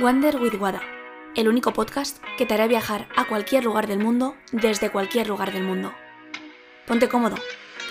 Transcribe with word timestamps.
Wander 0.00 0.40
with 0.40 0.54
Wada, 0.54 0.80
el 1.36 1.46
único 1.46 1.74
podcast 1.74 2.24
que 2.38 2.46
te 2.46 2.54
hará 2.54 2.66
viajar 2.66 3.06
a 3.16 3.28
cualquier 3.28 3.64
lugar 3.64 3.86
del 3.86 3.98
mundo 3.98 4.34
desde 4.50 4.90
cualquier 4.90 5.28
lugar 5.28 5.52
del 5.52 5.62
mundo. 5.62 5.92
Ponte 6.86 7.06
cómodo, 7.06 7.36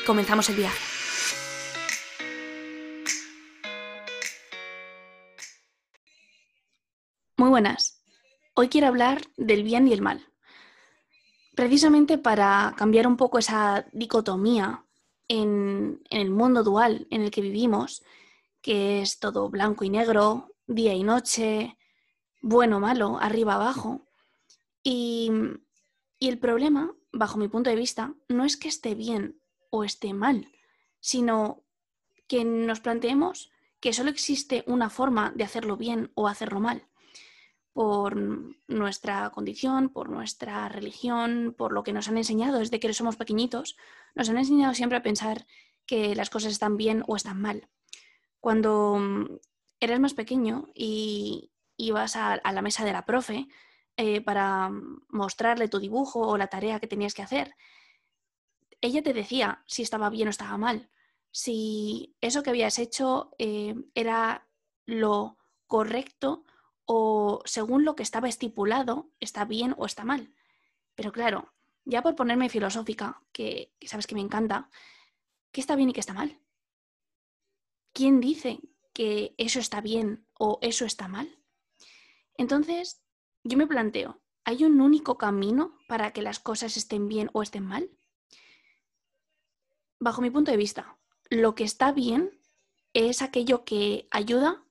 comenzamos 0.08 0.50
el 0.50 0.56
viaje. 0.56 0.80
Muy 7.38 7.50
buenas. 7.50 8.04
Hoy 8.56 8.70
quiero 8.70 8.88
hablar 8.88 9.22
del 9.38 9.62
bien 9.62 9.88
y 9.88 9.94
el 9.94 10.02
mal. 10.02 10.26
Precisamente 11.56 12.18
para 12.18 12.74
cambiar 12.76 13.06
un 13.06 13.18
poco 13.18 13.38
esa 13.38 13.86
dicotomía 13.92 14.84
en, 15.28 16.02
el 16.10 16.32
mundo 16.32 16.64
dual 16.64 17.06
en 17.12 17.22
el 17.22 17.30
que 17.30 17.42
vivimos, 17.42 18.02
que 18.64 19.04
es 19.04 19.20
todo 19.20 19.48
blanco 19.52 19.84
y 19.84 19.92
negro, 19.92 20.56
día 20.66 20.96
y 20.96 21.04
noche, 21.04 21.78
bueno, 22.42 22.80
malo, 22.80 23.18
arriba, 23.20 23.56
abajo. 23.56 24.08
Y, 24.84 25.32
y 26.20 26.30
el 26.30 26.40
problema, 26.40 26.94
bajo 27.12 27.38
mi 27.38 27.48
punto 27.48 27.70
de 27.70 27.76
vista, 27.76 28.16
no 28.28 28.46
es 28.46 28.58
que 28.58 28.68
esté 28.68 28.96
bien 28.96 29.42
o 29.70 29.84
esté 29.84 30.14
mal, 30.14 30.48
sino 31.00 31.64
que 32.28 32.46
nos 32.46 32.80
planteemos 32.80 33.52
que 33.80 33.94
solo 33.94 34.10
existe 34.10 34.64
una 34.68 34.90
forma 34.90 35.32
de 35.36 35.44
hacerlo 35.44 35.78
bien 35.78 36.12
o 36.16 36.28
hacerlo 36.28 36.60
mal 36.60 36.86
por 37.74 38.16
nuestra 38.68 39.30
condición, 39.30 39.88
por 39.90 40.10
nuestra 40.10 40.68
religión, 40.68 41.56
por 41.58 41.72
lo 41.72 41.84
que 41.84 41.94
nos 41.94 42.10
han 42.10 42.18
enseñado 42.18 42.60
desde 42.60 42.80
que 42.80 42.94
somos 42.94 43.16
pequeñitos, 43.16 43.78
nos 44.16 44.30
han 44.30 44.38
enseñado 44.38 44.74
siempre 44.74 44.98
a 44.98 45.04
pensar 45.04 45.46
que 45.86 46.14
las 46.14 46.30
cosas 46.30 46.52
están 46.52 46.76
bien 46.76 47.04
o 47.08 47.16
están 47.16 47.40
mal. 47.40 47.70
Cuando 48.42 48.98
mm, 49.00 49.38
eres 49.80 50.00
más 50.00 50.14
pequeño 50.14 50.68
y 50.76 51.52
ibas 51.80 52.16
a, 52.16 52.40
la 52.44 52.62
mesa 52.62 52.86
de 52.86 52.94
la 52.94 53.06
profe 53.06 53.48
eh, 53.98 54.22
para 54.22 54.70
mostrarle 55.10 55.70
tu 55.70 55.80
dibujo 55.80 56.20
o 56.20 56.38
la 56.38 56.48
tarea 56.48 56.80
que 56.80 56.88
tenías 56.88 57.14
que 57.14 57.24
hacer, 57.24 57.56
ella 58.82 59.02
te 59.02 59.14
decía 59.14 59.64
si 59.66 59.82
estaba 59.82 60.10
bien 60.10 60.28
o 60.28 60.32
estaba 60.32 60.58
mal, 60.58 60.90
si 61.32 62.16
eso 62.22 62.44
que 62.44 62.50
habías 62.52 62.80
hecho 62.80 63.32
eh, 63.40 63.76
era 63.96 64.48
lo 64.86 65.38
correcto 65.68 66.44
o 66.86 67.42
según 67.46 67.86
lo 67.86 67.96
que 67.96 68.04
estaba 68.04 68.28
estipulado, 68.28 69.10
está 69.20 69.46
bien 69.46 69.76
o 69.78 69.86
está 69.86 70.04
mal. 70.04 70.34
Pero 70.96 71.12
claro, 71.12 71.54
ya 71.86 72.02
por 72.02 72.16
ponerme 72.16 72.50
filosófica, 72.50 73.22
que, 73.32 73.72
sabes 73.86 74.08
que 74.08 74.16
me 74.16 74.22
encanta, 74.22 74.70
¿qué 75.52 75.62
está 75.62 75.76
bien 75.76 75.90
y 75.90 75.94
qué 75.94 76.00
está 76.00 76.14
mal? 76.14 76.40
¿Quién 77.94 78.20
dice 78.20 78.60
que 78.92 79.34
eso 79.38 79.60
está 79.60 79.82
bien 79.82 80.26
o 80.34 80.60
eso 80.62 80.86
está 80.86 81.08
mal? 81.08 81.39
Entonces, 82.40 83.04
yo 83.44 83.58
me 83.58 83.68
planteo, 83.68 84.22
¿hay 84.46 84.64
un 84.64 84.80
único 84.80 85.18
camino 85.18 85.78
para 85.90 86.14
que 86.14 86.22
las 86.22 86.40
cosas 86.40 86.78
estén 86.78 87.10
bien 87.10 87.30
o 87.34 87.44
estén 87.44 87.66
mal? 87.66 87.90
Bajo 90.00 90.22
mi 90.22 90.30
punto 90.30 90.50
de 90.50 90.56
vista, 90.56 90.98
lo 91.30 91.54
que 91.54 91.66
está 91.66 91.92
bien 91.92 92.40
es 92.94 93.22
aquello 93.22 93.66
que 93.66 94.08
ayuda 94.10 94.64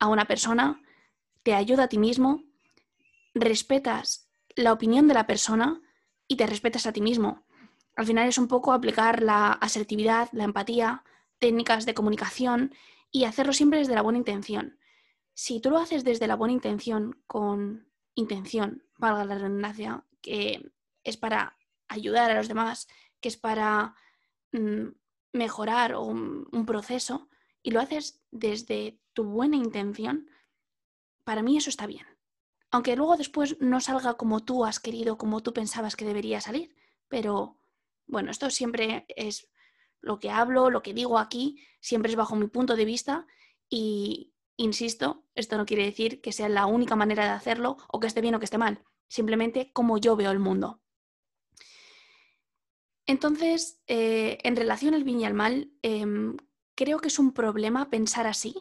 a 0.00 0.08
una 0.08 0.24
persona, 0.24 0.82
te 1.44 1.54
ayuda 1.54 1.84
a 1.84 1.88
ti 1.88 1.96
mismo, 1.96 2.42
respetas 3.34 4.28
la 4.56 4.72
opinión 4.72 5.06
de 5.06 5.14
la 5.14 5.28
persona 5.28 5.80
y 6.26 6.34
te 6.34 6.48
respetas 6.48 6.86
a 6.86 6.92
ti 6.92 7.00
mismo. 7.00 7.46
Al 7.94 8.06
final 8.06 8.28
es 8.28 8.36
un 8.36 8.48
poco 8.48 8.72
aplicar 8.72 9.22
la 9.22 9.52
asertividad, 9.52 10.28
la 10.32 10.42
empatía, 10.42 11.04
técnicas 11.38 11.86
de 11.86 11.94
comunicación 11.94 12.74
y 13.12 13.26
hacerlo 13.26 13.52
siempre 13.52 13.78
desde 13.78 13.94
la 13.94 14.02
buena 14.02 14.18
intención. 14.18 14.79
Si 15.42 15.58
tú 15.58 15.70
lo 15.70 15.78
haces 15.78 16.04
desde 16.04 16.26
la 16.26 16.36
buena 16.36 16.52
intención, 16.52 17.22
con 17.26 17.90
intención, 18.14 18.84
valga 18.98 19.24
la 19.24 19.36
redundancia, 19.36 20.04
que 20.20 20.70
es 21.02 21.16
para 21.16 21.56
ayudar 21.88 22.30
a 22.30 22.34
los 22.34 22.46
demás, 22.46 22.88
que 23.22 23.30
es 23.30 23.38
para 23.38 23.94
mm, 24.52 24.88
mejorar 25.32 25.96
un 25.96 26.66
proceso, 26.66 27.30
y 27.62 27.70
lo 27.70 27.80
haces 27.80 28.22
desde 28.30 29.00
tu 29.14 29.24
buena 29.24 29.56
intención, 29.56 30.28
para 31.24 31.42
mí 31.42 31.56
eso 31.56 31.70
está 31.70 31.86
bien. 31.86 32.04
Aunque 32.70 32.94
luego 32.94 33.16
después 33.16 33.56
no 33.60 33.80
salga 33.80 34.18
como 34.18 34.44
tú 34.44 34.66
has 34.66 34.78
querido, 34.78 35.16
como 35.16 35.42
tú 35.42 35.54
pensabas 35.54 35.96
que 35.96 36.04
debería 36.04 36.42
salir. 36.42 36.76
Pero 37.08 37.58
bueno, 38.06 38.30
esto 38.30 38.50
siempre 38.50 39.06
es 39.16 39.48
lo 40.02 40.18
que 40.18 40.28
hablo, 40.28 40.68
lo 40.68 40.82
que 40.82 40.92
digo 40.92 41.18
aquí, 41.18 41.66
siempre 41.80 42.10
es 42.10 42.16
bajo 42.16 42.36
mi 42.36 42.48
punto 42.48 42.76
de 42.76 42.84
vista 42.84 43.26
y, 43.70 44.34
insisto, 44.60 45.24
esto 45.34 45.56
no 45.56 45.66
quiere 45.66 45.84
decir 45.84 46.20
que 46.20 46.32
sea 46.32 46.48
la 46.48 46.66
única 46.66 46.96
manera 46.96 47.24
de 47.24 47.30
hacerlo 47.30 47.78
o 47.88 47.98
que 47.98 48.06
esté 48.06 48.20
bien 48.20 48.34
o 48.34 48.38
que 48.38 48.44
esté 48.44 48.58
mal, 48.58 48.82
simplemente 49.08 49.72
como 49.72 49.98
yo 49.98 50.16
veo 50.16 50.30
el 50.30 50.38
mundo. 50.38 50.80
Entonces, 53.06 53.80
eh, 53.86 54.38
en 54.44 54.56
relación 54.56 54.94
al 54.94 55.04
bien 55.04 55.20
y 55.20 55.24
al 55.24 55.34
mal, 55.34 55.72
em, 55.82 56.36
creo 56.74 56.98
que 56.98 57.08
es 57.08 57.18
un 57.18 57.32
problema 57.32 57.90
pensar 57.90 58.26
así, 58.26 58.54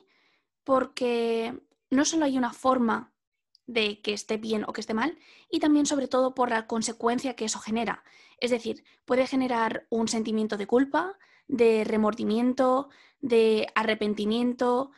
porque 0.64 1.62
no 1.90 2.06
solo 2.06 2.26
hay 2.26 2.38
una 2.38 2.54
forma 2.54 3.14
de 3.68 4.02
que 4.02 4.14
esté 4.14 4.38
bien 4.38 4.64
o 4.68 4.74
que 4.74 4.82
esté 4.82 4.94
mal, 4.94 5.18
y 5.52 5.60
también 5.60 5.86
sobre 5.86 6.08
todo 6.08 6.34
por 6.34 6.50
la 6.50 6.66
consecuencia 6.66 7.36
que 7.36 7.46
eso 7.46 7.60
genera. 7.60 8.04
Es 8.40 8.52
decir, 8.52 8.84
puede 9.06 9.28
generar 9.28 9.86
un 9.90 10.08
sentimiento 10.08 10.58
de 10.58 10.66
culpa, 10.66 11.20
de 11.48 11.84
remordimiento, 11.84 12.90
de 13.22 13.68
arrepentimiento 13.76 14.92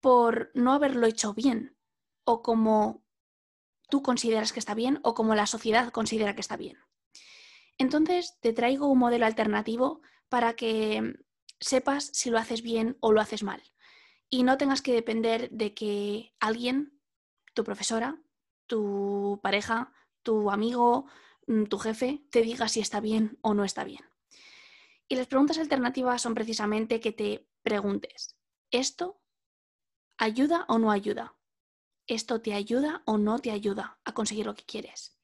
por 0.00 0.50
no 0.54 0.72
haberlo 0.72 1.06
hecho 1.06 1.34
bien, 1.34 1.76
o 2.24 2.42
como 2.42 3.04
tú 3.90 4.02
consideras 4.02 4.52
que 4.52 4.60
está 4.60 4.74
bien, 4.74 5.00
o 5.02 5.14
como 5.14 5.34
la 5.34 5.46
sociedad 5.46 5.90
considera 5.90 6.34
que 6.34 6.40
está 6.40 6.56
bien. 6.56 6.78
Entonces, 7.78 8.38
te 8.40 8.52
traigo 8.52 8.88
un 8.88 8.98
modelo 8.98 9.26
alternativo 9.26 10.02
para 10.28 10.54
que 10.54 11.14
sepas 11.60 12.10
si 12.12 12.30
lo 12.30 12.38
haces 12.38 12.62
bien 12.62 12.96
o 13.00 13.12
lo 13.12 13.20
haces 13.20 13.42
mal 13.42 13.62
y 14.30 14.42
no 14.42 14.58
tengas 14.58 14.82
que 14.82 14.92
depender 14.92 15.50
de 15.50 15.74
que 15.74 16.34
alguien, 16.38 17.00
tu 17.54 17.64
profesora, 17.64 18.20
tu 18.66 19.40
pareja, 19.42 19.92
tu 20.22 20.50
amigo, 20.50 21.06
mm, 21.46 21.64
tu 21.64 21.78
jefe, 21.78 22.24
te 22.30 22.42
diga 22.42 22.68
si 22.68 22.80
está 22.80 23.00
bien 23.00 23.38
o 23.40 23.54
no 23.54 23.64
está 23.64 23.84
bien. 23.84 24.04
Y 25.08 25.16
las 25.16 25.26
preguntas 25.26 25.58
alternativas 25.58 26.20
son 26.20 26.34
precisamente 26.34 27.00
que 27.00 27.12
te 27.12 27.48
preguntes, 27.62 28.36
¿esto 28.70 29.20
ayuda 30.18 30.64
o 30.68 30.78
no 30.78 30.90
ayuda? 30.90 31.34
¿Esto 32.06 32.40
te 32.40 32.52
ayuda 32.52 33.02
o 33.06 33.16
no 33.18 33.38
te 33.38 33.50
ayuda 33.50 33.98
a 34.04 34.12
conseguir 34.12 34.46
lo 34.46 34.54
que 34.54 34.64
quieres? 34.64 35.16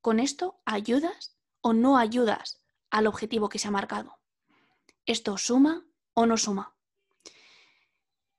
¿Con 0.00 0.18
esto 0.20 0.60
ayudas 0.64 1.36
o 1.60 1.72
no 1.72 1.96
ayudas 1.96 2.60
al 2.90 3.06
objetivo 3.06 3.48
que 3.48 3.58
se 3.58 3.68
ha 3.68 3.70
marcado? 3.70 4.18
¿Esto 5.06 5.38
suma 5.38 5.86
o 6.14 6.26
no 6.26 6.36
suma? 6.36 6.76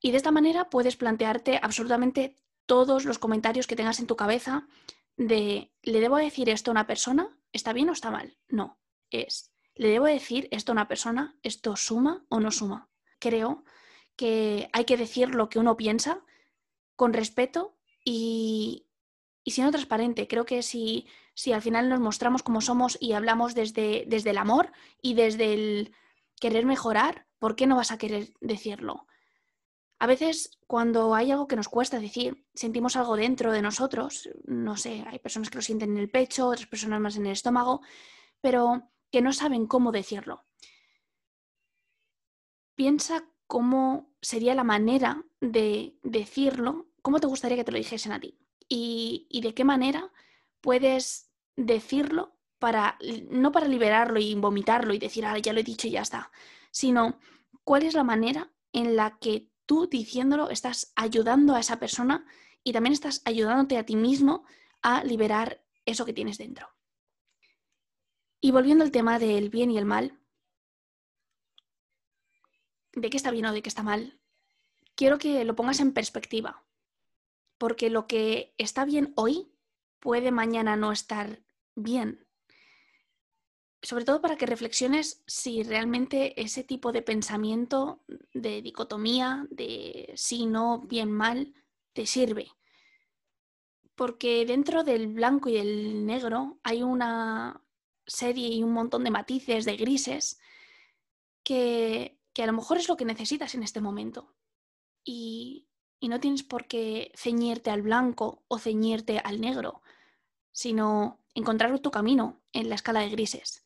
Y 0.02 0.12
de 0.12 0.18
esta 0.18 0.32
manera 0.32 0.70
puedes 0.70 0.98
plantearte 0.98 1.60
absolutamente 1.62 2.36
todos 2.66 3.06
los 3.06 3.20
comentarios 3.20 3.68
que 3.68 3.76
tengas 3.76 4.00
en 4.00 4.08
tu 4.08 4.18
cabeza 4.18 4.68
de, 5.16 5.72
¿le 5.82 6.02
debo 6.02 6.18
decir 6.18 6.50
esto 6.50 6.72
a 6.72 6.74
una 6.74 6.88
persona? 6.88 7.38
¿Está 7.54 7.72
bien 7.72 7.90
o 7.90 7.94
está 7.94 8.12
mal? 8.12 8.38
No, 8.50 8.80
es, 9.10 9.54
¿le 9.76 9.88
debo 9.88 10.06
decir 10.06 10.50
esto 10.52 10.72
a 10.72 10.74
una 10.74 10.88
persona? 10.90 11.38
¿Esto 11.44 11.76
suma 11.78 12.26
o 12.30 12.42
no 12.42 12.52
suma? 12.52 12.90
Creo 13.20 13.64
que 14.16 14.70
hay 14.74 14.86
que 14.86 14.98
decir 14.98 15.34
lo 15.34 15.50
que 15.50 15.60
uno 15.60 15.78
piensa 15.78 16.24
con 16.96 17.14
respeto 17.14 17.76
y, 18.06 18.88
siendo 19.46 19.72
transparente. 19.72 20.28
Creo 20.28 20.46
que 20.46 20.62
si, 20.64 21.08
si 21.34 21.54
al 21.54 21.62
final 21.62 21.90
nos 21.90 22.00
mostramos 22.00 22.44
como 22.44 22.62
somos 22.62 22.98
y 23.02 23.14
hablamos 23.14 23.56
desde, 23.56 24.06
desde 24.08 24.30
el 24.32 24.38
amor 24.38 24.72
y 25.02 25.14
desde 25.16 25.54
el 25.54 25.96
querer 26.40 26.66
mejorar, 26.66 27.28
¿por 27.40 27.56
qué 27.56 27.68
no 27.68 27.76
vas 27.76 27.92
a 27.92 27.98
querer 27.98 28.34
decirlo? 28.42 29.08
A 30.00 30.08
veces 30.08 30.60
cuando 30.68 31.16
hay 31.16 31.32
algo 31.32 31.48
que 31.48 31.56
nos 31.56 31.70
cuesta 31.70 32.00
decir, 32.00 32.46
sentimos 32.54 32.98
algo 32.98 33.16
dentro 33.16 33.52
de 33.54 33.62
nosotros, 33.62 34.30
no 34.44 34.76
sé, 34.76 35.04
hay 35.08 35.20
personas 35.20 35.50
que 35.50 35.58
lo 35.58 35.62
sienten 35.62 35.92
en 35.92 35.98
el 35.98 36.10
pecho, 36.10 36.48
otras 36.48 36.68
personas 36.68 37.00
más 37.00 37.16
en 37.16 37.26
el 37.26 37.32
estómago, 37.32 37.82
pero 38.42 38.90
que 39.10 39.22
no 39.22 39.32
saben 39.32 39.66
cómo 39.66 39.92
decirlo. 39.92 40.44
Piensa 42.76 43.33
cómo 43.48 44.12
sería 44.22 44.56
la 44.56 44.64
manera 44.64 45.24
de 45.42 45.98
decirlo, 46.04 46.88
cómo 47.02 47.20
te 47.20 47.28
gustaría 47.28 47.58
que 47.58 47.64
te 47.64 47.72
lo 47.72 47.78
dijesen 47.78 48.12
a 48.12 48.20
ti 48.20 48.38
y, 48.70 49.28
y 49.30 49.42
de 49.42 49.54
qué 49.54 49.64
manera 49.64 50.12
puedes 50.62 51.30
decirlo 51.56 52.38
para, 52.60 52.98
no 53.30 53.52
para 53.52 53.68
liberarlo 53.68 54.20
y 54.20 54.34
vomitarlo 54.36 54.94
y 54.94 55.00
decir, 55.00 55.26
ah, 55.26 55.38
ya 55.38 55.52
lo 55.52 55.60
he 55.60 55.64
dicho 55.64 55.88
y 55.88 55.92
ya 55.92 56.02
está, 56.02 56.32
sino 56.72 57.20
cuál 57.64 57.84
es 57.84 57.94
la 57.94 58.04
manera 58.04 58.52
en 58.72 58.96
la 58.96 59.18
que 59.20 59.50
tú 59.66 59.88
diciéndolo 59.88 60.50
estás 60.50 60.94
ayudando 60.96 61.56
a 61.56 61.60
esa 61.60 61.78
persona 61.78 62.26
y 62.64 62.72
también 62.72 62.94
estás 62.94 63.22
ayudándote 63.26 63.78
a 63.78 63.86
ti 63.86 63.96
mismo 63.96 64.46
a 64.82 65.04
liberar 65.04 65.64
eso 65.86 66.06
que 66.06 66.14
tienes 66.14 66.38
dentro. 66.38 66.70
Y 68.40 68.52
volviendo 68.52 68.84
al 68.84 68.92
tema 68.92 69.20
del 69.20 69.50
bien 69.50 69.72
y 69.72 69.78
el 69.78 69.86
mal, 69.86 70.20
de 72.96 73.10
qué 73.10 73.18
está 73.18 73.32
bien 73.32 73.46
o 73.46 73.54
de 73.54 73.62
qué 73.62 73.70
está 73.70 73.84
mal, 73.84 74.20
quiero 74.96 75.18
que 75.18 75.44
lo 75.46 75.56
pongas 75.56 75.80
en 75.80 75.94
perspectiva. 75.94 76.64
porque 77.58 77.90
lo 77.90 78.08
que 78.08 78.54
está 78.58 78.84
bien 78.84 79.14
hoy 79.16 79.48
puede 80.00 80.32
mañana 80.32 80.76
no 80.76 80.92
estar 80.92 81.42
bien. 81.76 82.28
Sobre 83.82 84.04
todo 84.04 84.20
para 84.20 84.36
que 84.36 84.46
reflexiones 84.46 85.24
si 85.28 85.64
realmente 85.64 86.42
ese 86.42 86.66
tipo 86.66 86.92
de 86.92 87.02
pensamiento 87.02 88.04
de 88.34 88.62
dicotomía, 88.62 89.48
de 89.50 90.12
sí, 90.16 90.46
no, 90.46 90.80
bien, 90.80 91.10
mal, 91.12 91.54
te 91.94 92.06
sirve. 92.06 92.52
Porque 93.96 94.46
dentro 94.46 94.84
del 94.84 95.08
blanco 95.08 95.48
y 95.48 95.56
el 95.56 96.06
negro 96.06 96.60
hay 96.64 96.84
una 96.84 97.62
serie 98.06 98.50
y 98.50 98.62
un 98.64 98.74
montón 98.74 99.06
de 99.06 99.12
matices, 99.12 99.64
de 99.64 99.78
grises, 99.78 100.38
que, 101.44 102.20
que 102.34 102.44
a 102.44 102.48
lo 102.48 102.54
mejor 102.54 102.78
es 102.78 102.90
lo 102.90 102.98
que 102.98 103.06
necesitas 103.06 103.56
en 103.56 103.64
este 103.64 103.82
momento. 103.82 104.34
Y, 105.04 105.68
y 106.00 106.10
no 106.10 106.20
tienes 106.20 106.44
por 106.44 106.68
qué 106.68 107.12
ceñirte 107.16 107.70
al 107.70 107.82
blanco 107.82 108.44
o 108.48 108.60
ceñirte 108.60 109.20
al 109.20 109.40
negro, 109.40 109.82
sino 110.52 111.20
encontrar 111.34 111.78
tu 111.80 111.92
camino 111.92 112.42
en 112.52 112.70
la 112.70 112.76
escala 112.76 113.02
de 113.02 113.10
grises. 113.10 113.66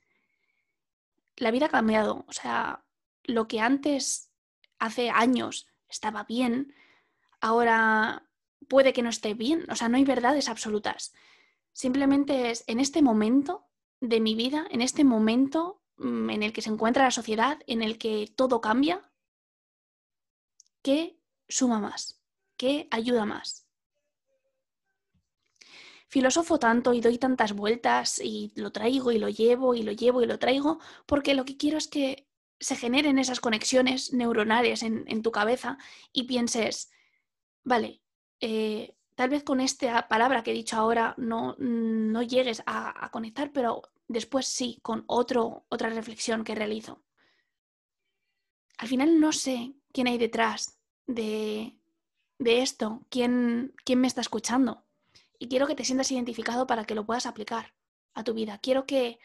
La 1.36 1.52
vida 1.52 1.68
ha 1.68 1.69
cambiado, 1.69 2.25
o 2.28 2.34
sea, 2.34 2.84
lo 3.24 3.48
que 3.48 3.60
antes, 3.60 4.31
hace 4.80 5.10
años, 5.10 5.68
estaba 5.90 6.24
bien, 6.24 6.74
ahora 7.42 8.28
puede 8.68 8.94
que 8.94 9.04
no 9.04 9.10
esté 9.10 9.34
bien, 9.34 9.66
o 9.69 9.75
sea, 9.75 9.90
no 9.90 9.98
hay 9.98 10.06
verdades 10.06 10.50
absolutas. 10.50 11.14
Simplemente 11.74 12.50
es 12.50 12.64
en 12.68 12.80
este 12.80 13.02
momento 13.02 13.68
de 14.02 14.19
mi 14.19 14.36
vida, 14.36 14.66
en 14.72 14.81
este 14.81 15.04
momento 15.04 15.81
en 16.00 16.44
el 16.44 16.54
que 16.54 16.62
se 16.62 16.70
encuentra 16.70 17.04
la 17.04 17.12
sociedad, 17.12 17.60
en 17.68 17.82
el 17.82 17.98
que 17.98 18.32
todo 18.36 18.62
cambia, 18.62 19.12
¿qué 20.82 21.20
suma 21.48 21.80
más? 21.80 22.22
¿Qué 22.56 22.88
ayuda 22.92 23.26
más? 23.26 23.68
Filosofo 26.08 26.58
tanto 26.58 26.94
y 26.94 27.02
doy 27.02 27.18
tantas 27.18 27.54
vueltas 27.54 28.20
y 28.24 28.54
lo 28.56 28.72
traigo 28.72 29.12
y 29.12 29.20
lo 29.20 29.28
llevo 29.28 29.76
y 29.76 29.84
lo 29.84 29.92
llevo 29.92 30.24
y 30.24 30.26
lo 30.26 30.40
traigo 30.40 30.80
porque 31.06 31.34
lo 31.34 31.44
que 31.44 31.58
quiero 31.58 31.78
es 31.78 31.88
que 31.88 32.28
se 32.60 32.76
generen 32.76 33.20
esas 33.20 33.40
conexiones 33.40 34.14
neuronales 34.14 34.84
en, 34.84 35.22
tu 35.22 35.32
cabeza 35.32 35.78
y 36.12 36.24
pienses, 36.24 36.90
vale, 37.64 38.02
eh, 38.40 38.97
tal 39.18 39.30
vez 39.31 39.44
con 39.44 39.60
esta 39.60 40.08
palabra 40.08 40.44
que 40.44 40.52
he 40.52 40.54
dicho 40.54 40.78
ahora 40.78 41.16
no, 41.18 41.56
no 41.58 42.22
llegues 42.22 42.62
a, 42.68 43.10
conectar, 43.12 43.52
pero 43.52 43.81
después 44.08 44.46
sí, 44.46 44.78
con 44.84 45.06
otro, 45.08 45.66
otra 45.69 45.90
reflexión 45.90 46.44
que 46.44 46.54
realizo. 46.54 47.02
Al 48.78 48.88
final 48.88 49.19
no 49.19 49.31
sé 49.31 49.74
quién 49.92 50.06
hay 50.06 50.19
detrás 50.19 50.80
de, 51.08 51.80
de 52.38 52.62
esto, 52.62 53.08
¿quién, 53.10 53.74
quién 53.84 54.00
me 54.00 54.08
está 54.08 54.22
escuchando. 54.22 54.86
Y 55.40 55.48
quiero 55.48 55.66
que 55.66 55.74
te 55.74 55.84
sientas 55.84 56.12
identificado 56.12 56.68
para 56.68 56.86
que 56.86 56.94
lo 56.94 57.08
puedas 57.08 57.25
aplicar 57.25 57.74
a 58.14 58.24
tu 58.24 58.36
vida. 58.36 58.60
Quiero 58.60 58.86
que 58.86 59.18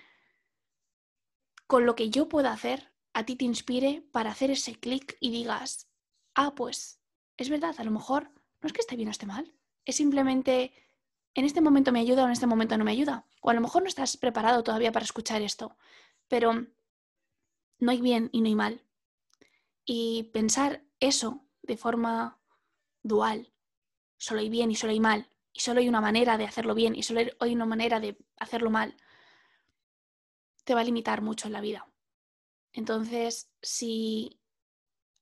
con 1.66 1.84
lo 1.84 1.94
que 1.94 2.08
yo 2.08 2.30
pueda 2.30 2.50
hacer, 2.50 2.94
a 3.12 3.26
ti 3.26 3.36
te 3.36 3.44
inspire 3.44 4.08
para 4.10 4.30
hacer 4.30 4.50
ese 4.50 4.74
clic 4.74 5.18
y 5.20 5.30
digas, 5.30 5.90
ah, 6.34 6.54
pues 6.54 6.98
es 7.36 7.50
verdad, 7.50 7.74
a 7.76 7.84
lo 7.84 7.90
mejor 7.90 8.30
no 8.62 8.66
es 8.66 8.72
que 8.72 8.80
esté 8.80 8.96
bien 8.96 9.08
o 9.08 9.10
esté 9.10 9.26
mal, 9.26 9.54
es 9.84 9.96
simplemente 9.96 10.72
en 11.34 11.44
este 11.44 11.60
momento 11.60 11.92
me 11.92 12.00
ayuda 12.00 12.24
o 12.24 12.26
en 12.26 12.32
este 12.32 12.46
momento 12.46 12.76
no 12.76 12.84
me 12.84 12.92
ayuda. 12.92 13.26
O 13.40 13.50
a 13.50 13.54
lo 13.54 13.60
mejor 13.60 13.82
no 13.82 13.88
estás 13.88 14.16
preparado 14.16 14.62
todavía 14.62 14.92
para 14.92 15.04
escuchar 15.04 15.42
esto, 15.42 15.76
pero 16.28 16.66
no 17.78 17.90
hay 17.90 18.00
bien 18.00 18.28
y 18.32 18.40
no 18.40 18.48
hay 18.48 18.54
mal. 18.54 18.82
Y 19.84 20.24
pensar 20.32 20.84
eso 21.00 21.44
de 21.62 21.76
forma 21.76 22.38
dual. 23.02 23.52
Solo 24.18 24.40
hay 24.40 24.50
bien 24.50 24.70
y 24.70 24.76
solo 24.76 24.92
hay 24.92 25.00
mal. 25.00 25.28
Y 25.52 25.60
solo 25.60 25.80
hay 25.80 25.88
una 25.88 26.00
manera 26.00 26.38
de 26.38 26.44
hacerlo 26.44 26.74
bien 26.74 26.94
y 26.94 27.02
solo 27.02 27.20
hay 27.40 27.54
una 27.54 27.66
manera 27.66 27.98
de 27.98 28.16
hacerlo 28.38 28.70
mal. 28.70 28.96
Te 30.64 30.74
va 30.74 30.80
a 30.80 30.84
limitar 30.84 31.22
mucho 31.22 31.46
en 31.46 31.52
la 31.52 31.60
vida. 31.60 31.86
Entonces, 32.72 33.50
si 33.60 34.38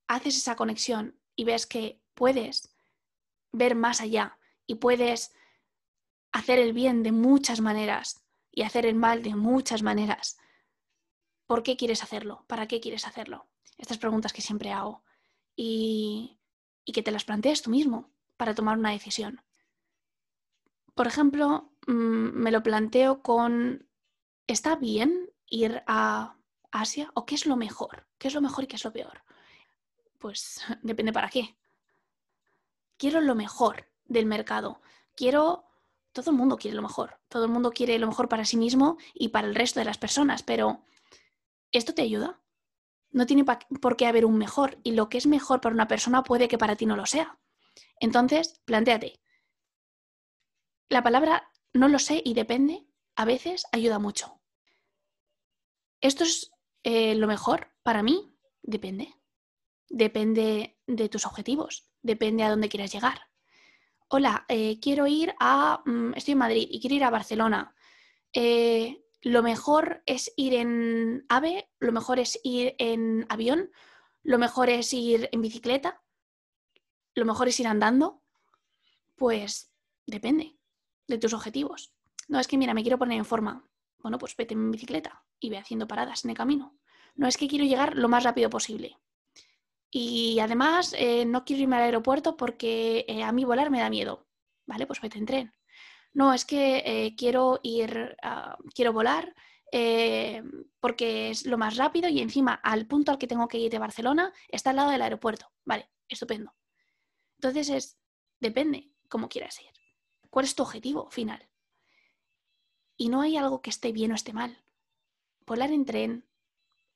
haces 0.06 0.36
esa 0.36 0.56
conexión 0.56 1.18
y 1.34 1.44
ves 1.44 1.66
que 1.66 2.00
puedes 2.14 2.74
ver 3.52 3.74
más 3.74 4.00
allá 4.00 4.39
y 4.70 4.76
puedes 4.76 5.34
hacer 6.32 6.58
el 6.58 6.72
bien 6.72 7.02
de 7.02 7.12
muchas 7.12 7.61
maneras 7.61 8.25
y 8.52 8.62
hacer 8.62 8.87
el 8.87 8.94
mal 8.94 9.22
de 9.22 9.34
muchas 9.34 9.82
maneras, 9.82 10.38
¿por 11.46 11.62
qué 11.62 11.76
quieres 11.76 12.02
hacerlo? 12.02 12.44
¿Para 12.46 12.69
qué 12.69 12.81
quieres 12.81 13.06
hacerlo? 13.06 13.49
Estas 13.78 13.99
preguntas 13.99 14.32
que 14.32 14.43
siempre 14.43 14.72
hago. 14.72 15.02
Y 15.56 16.40
y 16.84 16.93
que 16.93 17.02
te 17.02 17.12
las 17.12 17.25
plantees 17.25 17.62
tú 17.62 17.70
mismo 17.70 18.11
para 18.37 18.55
tomar 18.55 18.78
una 18.78 18.90
decisión. 18.90 19.43
Por 20.94 21.06
ejemplo, 21.06 21.72
mm, 21.87 21.93
me 21.93 22.50
lo 22.50 22.62
planteo 22.62 23.22
con, 23.22 23.88
¿está 24.46 24.76
bien 24.76 25.31
ir 25.46 25.82
a 25.87 26.37
Asia 26.72 27.11
o 27.14 27.26
qué 27.26 27.34
es 27.34 27.46
lo 27.46 27.56
mejor? 27.56 28.08
¿Qué 28.19 28.28
es 28.28 28.34
lo 28.34 28.40
mejor 28.40 28.64
y 28.64 28.67
qué 28.67 28.76
es 28.76 28.84
lo 28.84 28.93
peor? 28.93 29.22
Pues 30.19 30.61
depende 30.82 31.12
para 31.12 31.28
qué. 31.28 31.56
Quiero 32.96 33.20
lo 33.20 33.34
mejor 33.34 33.89
del 34.10 34.26
mercado. 34.26 34.82
Quiero... 35.16 35.64
Todo 36.12 36.32
el 36.32 36.36
mundo 36.36 36.56
quiere 36.56 36.76
lo 36.76 36.82
mejor. 36.82 37.20
Todo 37.28 37.44
el 37.44 37.50
mundo 37.50 37.70
quiere 37.70 37.98
lo 37.98 38.08
mejor 38.08 38.28
para 38.28 38.44
sí 38.44 38.56
mismo 38.56 38.98
y 39.14 39.28
para 39.28 39.46
el 39.46 39.54
resto 39.54 39.78
de 39.78 39.86
las 39.86 39.96
personas, 39.96 40.42
pero 40.42 40.84
¿esto 41.70 41.94
te 41.94 42.02
ayuda? 42.02 42.40
no 43.12 43.26
tiene 43.26 43.44
por 43.44 43.96
qué 43.96 44.06
haber 44.06 44.24
un 44.24 44.38
mejor 44.38 44.78
y 44.82 44.92
lo 44.92 45.08
que 45.08 45.18
es 45.18 45.26
mejor 45.26 45.60
para 45.60 45.74
una 45.74 45.88
persona 45.88 46.22
puede 46.22 46.48
que 46.48 46.58
para 46.58 46.76
ti 46.76 46.86
no 46.86 46.96
lo 46.96 47.06
sea. 47.06 47.38
Entonces, 47.98 48.60
planteate. 48.64 49.20
La 50.88 51.02
palabra 51.02 51.50
no 51.72 51.88
lo 51.88 51.98
sé 51.98 52.22
y 52.24 52.34
depende 52.34 52.86
a 53.16 53.24
veces 53.24 53.64
ayuda 53.72 53.98
mucho. 53.98 54.40
¿Esto 56.00 56.24
es 56.24 56.50
eh, 56.82 57.14
lo 57.14 57.26
mejor 57.26 57.72
para 57.82 58.02
mí? 58.02 58.34
Depende. 58.62 59.14
Depende 59.88 60.78
de 60.86 61.08
tus 61.08 61.26
objetivos, 61.26 61.90
depende 62.00 62.44
a 62.44 62.50
dónde 62.50 62.68
quieras 62.68 62.92
llegar. 62.92 63.30
Hola, 64.12 64.44
eh, 64.48 64.80
quiero 64.80 65.06
ir 65.06 65.32
a... 65.38 65.84
Mm, 65.86 66.14
estoy 66.16 66.32
en 66.32 66.38
Madrid 66.38 66.66
y 66.68 66.80
quiero 66.80 66.96
ir 66.96 67.04
a 67.04 67.10
Barcelona. 67.10 67.76
Eh, 68.32 69.04
lo 69.22 69.40
mejor 69.40 70.02
es 70.04 70.32
ir 70.36 70.54
en 70.54 71.24
ave, 71.28 71.70
lo 71.78 71.92
mejor 71.92 72.18
es 72.18 72.40
ir 72.42 72.74
en 72.78 73.24
avión, 73.28 73.70
lo 74.24 74.36
mejor 74.38 74.68
es 74.68 74.92
ir 74.92 75.28
en 75.30 75.40
bicicleta, 75.40 76.02
lo 77.14 77.24
mejor 77.24 77.46
es 77.46 77.60
ir 77.60 77.68
andando, 77.68 78.24
pues 79.14 79.72
depende 80.06 80.58
de 81.06 81.18
tus 81.18 81.32
objetivos. 81.32 81.94
No 82.26 82.40
es 82.40 82.48
que, 82.48 82.58
mira, 82.58 82.74
me 82.74 82.82
quiero 82.82 82.98
poner 82.98 83.17
en 83.17 83.24
forma. 83.24 83.64
Bueno, 83.98 84.19
pues 84.19 84.34
vete 84.36 84.55
en 84.55 84.72
bicicleta 84.72 85.24
y 85.38 85.50
ve 85.50 85.58
haciendo 85.58 85.86
paradas 85.86 86.24
en 86.24 86.31
el 86.32 86.36
camino. 86.36 86.76
No 87.14 87.29
es 87.29 87.36
que 87.36 87.46
quiero 87.46 87.64
llegar 87.64 87.96
lo 87.96 88.08
más 88.08 88.24
rápido 88.24 88.50
posible. 88.50 88.98
Y 89.91 90.39
además, 90.41 90.94
eh, 90.97 91.25
no 91.25 91.44
quiero 91.44 91.63
irme 91.63 91.77
al 91.77 91.82
aeropuerto 91.82 92.37
porque 92.37 93.05
eh, 93.09 93.23
a 93.23 93.32
mí 93.32 93.44
volar 93.44 93.70
me 93.70 93.81
da 93.81 93.91
miedo. 93.91 94.27
Vale, 94.67 94.87
pues 94.87 95.01
vete 95.01 95.19
en 95.19 95.27
tren 95.27 95.55
no, 96.13 96.32
es 96.35 96.44
que 96.44 96.82
eh, 96.85 97.15
quiero 97.17 97.61
ir, 97.63 98.17
quiero 98.75 98.93
volar 98.93 99.35
porque 100.81 101.31
es 101.31 101.47
lo 101.47 101.56
más 101.56 101.77
rápido 101.77 102.09
y 102.09 102.20
encima 102.20 102.55
al 102.55 102.87
punto 102.87 103.13
al 103.13 103.19
que 103.19 103.29
tengo 103.29 103.47
que 103.47 103.59
ir 103.59 103.70
de 103.70 103.79
Barcelona 103.79 104.32
está 104.49 104.70
al 104.70 104.77
lado 104.77 104.91
del 104.91 105.03
aeropuerto. 105.03 105.53
Vale, 105.65 105.89
estupendo. 106.09 106.53
Entonces 107.37 107.69
es, 107.69 107.99
depende 108.41 108.91
cómo 109.09 109.29
quieras 109.29 109.61
ir. 109.61 109.70
¿Cuál 110.31 110.44
es 110.44 110.55
tu 110.55 110.63
objetivo 110.63 111.11
final? 111.11 111.49
Y 112.97 113.09
no 113.09 113.20
hay 113.20 113.37
algo 113.37 113.63
que 113.63 113.70
esté 113.70 113.93
bien 113.93 114.13
o 114.13 114.15
esté 114.15 114.32
mal. 114.32 114.63
Volar 115.47 115.70
en 115.70 115.85
tren, 115.85 116.29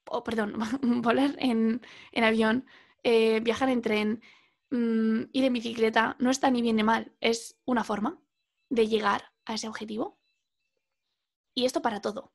o 0.06 0.24
perdón, 0.24 0.54
volar 1.02 1.36
en, 1.38 1.80
avión, 2.16 2.66
eh, 3.04 3.40
viajar 3.40 3.68
en 3.68 3.82
tren, 3.82 4.22
mm, 4.70 5.24
ir 5.32 5.44
en 5.44 5.52
bicicleta, 5.52 6.16
no 6.18 6.30
está 6.30 6.50
ni 6.50 6.62
bien 6.62 6.76
ni 6.76 6.82
mal, 6.82 7.14
es 7.20 7.60
una 7.66 7.84
forma 7.84 8.20
de 8.70 8.88
llegar 8.88 9.32
a 9.44 9.54
ese 9.54 9.68
objetivo. 9.68 10.18
Y 11.54 11.66
esto 11.66 11.82
para 11.82 12.00
todo. 12.00 12.32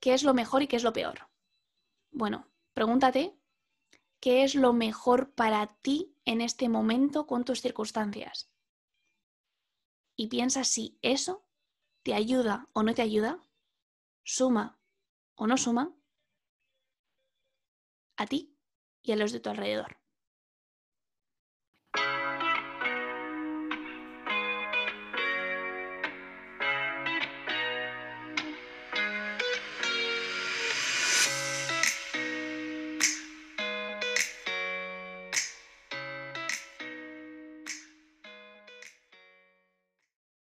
¿Qué 0.00 0.14
es 0.14 0.22
lo 0.22 0.34
mejor 0.34 0.62
y 0.62 0.66
qué 0.66 0.76
es 0.76 0.82
lo 0.82 0.92
peor? 0.92 1.28
Bueno, 2.10 2.50
pregúntate 2.72 3.38
qué 4.20 4.42
es 4.42 4.54
lo 4.54 4.72
mejor 4.72 5.34
para 5.34 5.66
ti 5.82 6.16
en 6.24 6.40
este 6.40 6.68
momento 6.68 7.26
con 7.26 7.44
tus 7.44 7.60
circunstancias. 7.60 8.50
Y 10.16 10.28
piensa 10.28 10.64
si 10.64 10.98
eso 11.02 11.46
te 12.02 12.14
ayuda 12.14 12.68
o 12.72 12.82
no 12.82 12.94
te 12.94 13.02
ayuda, 13.02 13.40
suma 14.24 14.80
o 15.36 15.46
no 15.46 15.56
suma 15.56 15.94
a 18.16 18.26
ti 18.26 18.57
y 19.08 19.12
a 19.12 19.16
los 19.16 19.32
de 19.32 19.40
tu 19.40 19.50
alrededor. 19.50 19.97